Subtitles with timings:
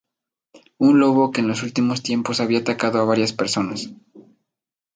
[0.87, 3.89] Un lobo que en los últimos tiempos había atacado a varias personas.